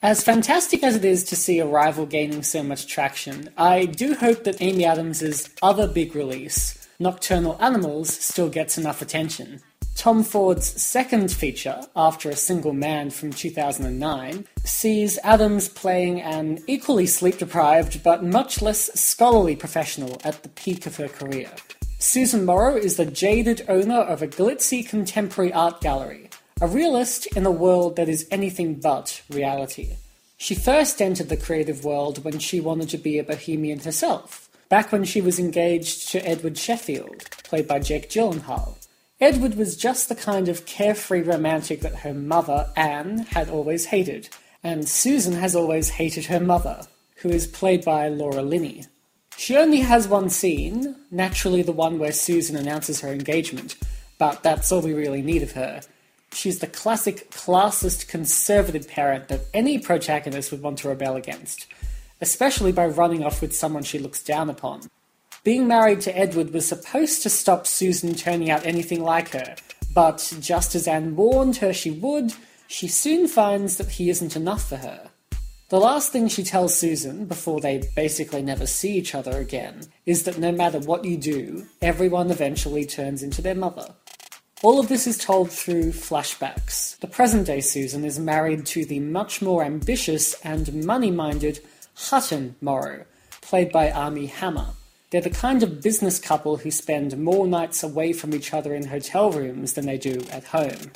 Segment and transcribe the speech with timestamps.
[0.00, 4.44] As fantastic as it is to see Arrival gaining so much traction, I do hope
[4.44, 9.60] that Amy Adams' other big release, Nocturnal Animals, still gets enough attention.
[9.96, 17.06] Tom Ford's second feature, After a Single Man from 2009, sees Adams playing an equally
[17.06, 21.50] sleep deprived but much less scholarly professional at the peak of her career.
[21.98, 26.27] Susan Morrow is the jaded owner of a glitzy contemporary art gallery,
[26.60, 29.96] a realist in a world that is anything but reality.
[30.36, 34.90] She first entered the creative world when she wanted to be a bohemian herself, back
[34.90, 38.74] when she was engaged to Edward Sheffield, played by Jake Gyllenhaal.
[39.20, 44.28] Edward was just the kind of carefree romantic that her mother, Anne, had always hated,
[44.62, 46.82] and Susan has always hated her mother,
[47.18, 48.84] who is played by Laura Linney.
[49.36, 53.76] She only has one scene, naturally the one where Susan announces her engagement,
[54.18, 55.82] but that's all we really need of her.
[56.32, 61.66] She's the classic classist conservative parent that any protagonist would want to rebel against,
[62.20, 64.82] especially by running off with someone she looks down upon.
[65.44, 69.56] Being married to Edward was supposed to stop Susan turning out anything like her,
[69.94, 72.34] but just as Anne warned her she would,
[72.66, 75.10] she soon finds that he isn't enough for her.
[75.70, 80.22] The last thing she tells Susan, before they basically never see each other again, is
[80.24, 83.94] that no matter what you do, everyone eventually turns into their mother.
[84.60, 86.98] All of this is told through flashbacks.
[86.98, 91.60] The present day Susan is married to the much more ambitious and money minded
[91.94, 93.04] Hutton Morrow,
[93.40, 94.70] played by Armie Hammer.
[95.10, 98.86] They're the kind of business couple who spend more nights away from each other in
[98.86, 100.90] hotel rooms than they do at home.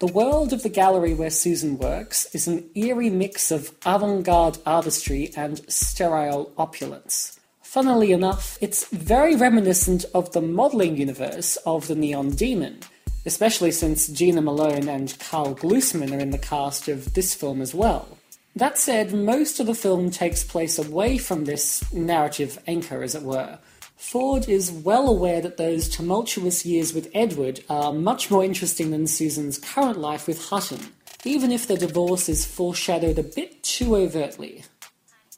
[0.00, 4.58] The world of the gallery where Susan works is an eerie mix of avant garde
[4.66, 7.40] artistry and sterile opulence.
[7.62, 12.80] Funnily enough, it's very reminiscent of the modelling universe of the Neon Demon,
[13.28, 17.74] especially since Jena Malone and Karl Glusman are in the cast of this film as
[17.74, 18.16] well.
[18.56, 23.22] That said, most of the film takes place away from this narrative anchor, as it
[23.22, 23.58] were.
[23.96, 29.06] Ford is well aware that those tumultuous years with Edward are much more interesting than
[29.06, 30.80] Susan's current life with Hutton,
[31.26, 34.64] even if the divorce is foreshadowed a bit too overtly.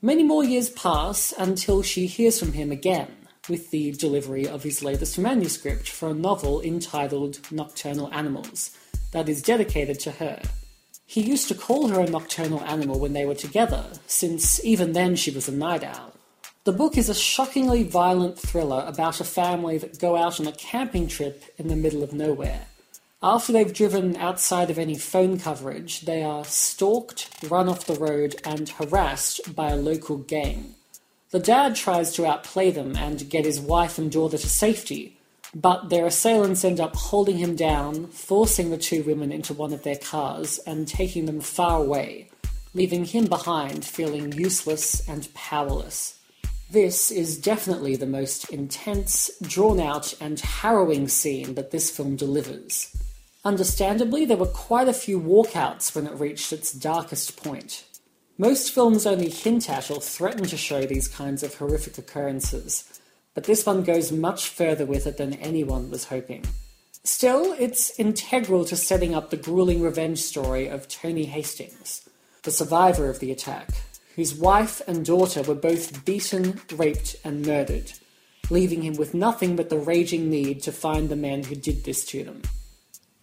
[0.00, 3.08] Many more years pass until she hears from him again,
[3.50, 8.70] with the delivery of his latest manuscript for a novel entitled Nocturnal Animals,
[9.12, 10.40] that is dedicated to her.
[11.04, 15.16] He used to call her a nocturnal animal when they were together, since even then
[15.16, 16.14] she was a night owl.
[16.62, 20.52] The book is a shockingly violent thriller about a family that go out on a
[20.52, 22.66] camping trip in the middle of nowhere.
[23.22, 28.36] After they've driven outside of any phone coverage, they are stalked, run off the road,
[28.44, 30.76] and harassed by a local gang.
[31.30, 35.16] The dad tries to outplay them and get his wife and daughter to safety,
[35.54, 39.84] but their assailants end up holding him down, forcing the two women into one of
[39.84, 42.28] their cars, and taking them far away,
[42.74, 46.18] leaving him behind feeling useless and powerless.
[46.68, 52.96] This is definitely the most intense, drawn out, and harrowing scene that this film delivers.
[53.44, 57.84] Understandably, there were quite a few walkouts when it reached its darkest point.
[58.40, 62.98] Most films only hint at or threaten to show these kinds of horrific occurrences,
[63.34, 66.46] but this one goes much further with it than anyone was hoping.
[67.04, 72.08] Still, it's integral to setting up the grueling revenge story of Tony Hastings,
[72.44, 73.68] the survivor of the attack,
[74.16, 77.92] whose wife and daughter were both beaten, raped, and murdered,
[78.48, 82.06] leaving him with nothing but the raging need to find the men who did this
[82.06, 82.40] to them.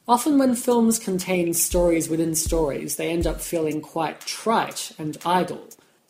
[0.07, 5.67] Often, when films contain stories within stories, they end up feeling quite trite and idle,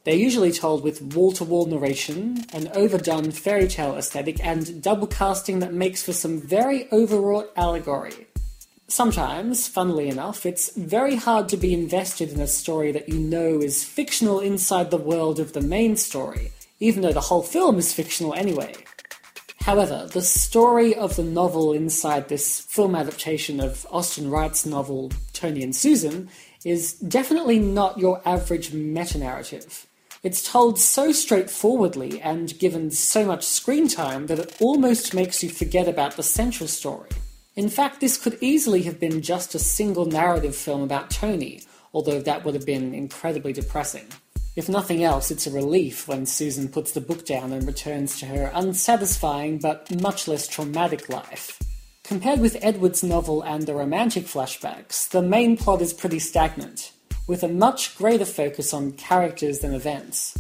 [0.08, 5.06] they're usually told with wall to wall narration, an overdone fairy tale aesthetic, and double
[5.06, 8.26] casting that makes for some very overwrought allegory.
[8.88, 13.60] Sometimes, funnily enough, it's very hard to be invested in a story that you know
[13.60, 17.94] is fictional inside the world of the main story, even though the whole film is
[17.94, 18.76] fictional anyway.
[19.68, 25.62] However, the story of the novel inside this film adaptation of Austin Wright's novel Tony
[25.62, 26.30] and Susan
[26.64, 29.86] is definitely not your average meta narrative.
[30.24, 35.50] It's told so straightforwardly and given so much screen time that it almost makes you
[35.50, 37.10] forget about the central story.
[37.58, 41.62] In fact, this could easily have been just a single narrative film about Tony,
[41.94, 44.08] although that would have been incredibly depressing.
[44.58, 48.26] If nothing else, it's a relief when Susan puts the book down and returns to
[48.26, 51.60] her unsatisfying but much less traumatic life.
[52.04, 56.92] Compared with Edward's novel and the romantic flashbacks, the main plot is pretty stagnant
[57.28, 60.36] with a much greater focus on characters than events.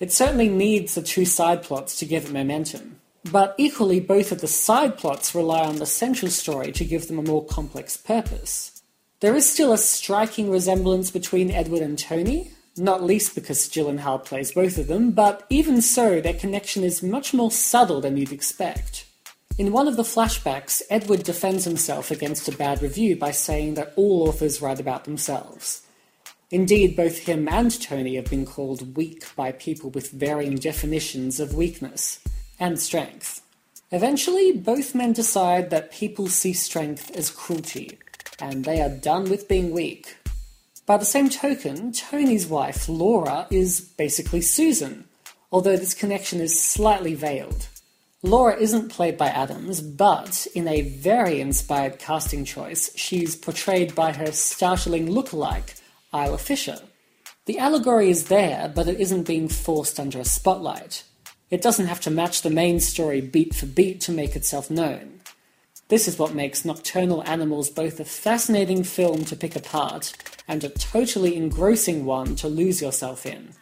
[0.00, 4.42] It certainly needs the two side plots to give it momentum, but equally both of
[4.42, 8.82] the side plots rely on the central story to give them a more complex purpose.
[9.20, 14.52] There is still a striking resemblance between Edward and Tony, not least because Gyllenhaal plays
[14.52, 19.04] both of them, but even so, their connection is much more subtle than you'd expect.
[19.58, 23.92] In one of the flashbacks, Edward defends himself against a bad review by saying that
[23.96, 25.82] all authors write about themselves.
[26.50, 31.54] Indeed, both him and Tony have been called weak by people with varying definitions of
[31.54, 32.20] weakness
[32.58, 33.42] and strength.
[33.90, 37.98] Eventually, both men decide that people see strength as cruelty,
[38.38, 40.16] and they are done with being weak.
[40.84, 45.04] By the same token, Tony's wife, Laura, is basically Susan,
[45.52, 47.68] although this connection is slightly veiled.
[48.24, 54.12] Laura isn't played by Adams, but in a very inspired casting choice, she's portrayed by
[54.12, 55.74] her startling look-alike,
[56.12, 56.80] Isla Fisher.
[57.46, 61.04] The allegory is there, but it isn't being forced under a spotlight.
[61.50, 65.20] It doesn't have to match the main story beat for beat to make itself known.
[65.92, 70.14] This is what makes Nocturnal Animals both a fascinating film to pick apart
[70.48, 73.52] and a totally engrossing one to lose yourself in.